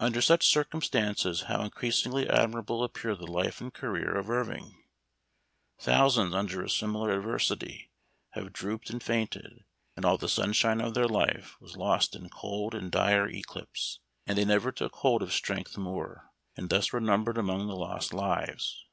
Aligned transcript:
Under 0.00 0.22
such 0.22 0.46
circumstances 0.46 1.42
how 1.42 1.62
increasingly 1.62 2.26
admirable 2.26 2.82
appear 2.82 3.14
the 3.14 3.30
life 3.30 3.60
and 3.60 3.70
career 3.70 4.16
of 4.16 4.30
Irving! 4.30 4.82
Thousands 5.78 6.32
under 6.34 6.62
a 6.64 6.70
similar 6.70 7.10
adversity 7.10 7.90
have 8.30 8.54
drooped 8.54 8.88
and 8.88 9.02
fainted, 9.02 9.64
and 9.94 10.06
all 10.06 10.16
the 10.16 10.26
sunshine 10.30 10.80
of 10.80 10.94
their 10.94 11.06
life 11.06 11.60
was 11.60 11.76
lost 11.76 12.16
in 12.16 12.30
cold 12.30 12.74
and 12.74 12.90
dire 12.90 13.28
eclipse, 13.28 13.98
and 14.26 14.38
they 14.38 14.46
never 14.46 14.72
took 14.72 14.94
hold 14.94 15.22
of 15.22 15.34
strength 15.34 15.76
more, 15.76 16.30
and 16.56 16.70
thus 16.70 16.90
were 16.90 16.98
numbered 16.98 17.36
among 17.36 17.66
the 17.68 17.76
lost 17.76 18.14
lives. 18.14 18.86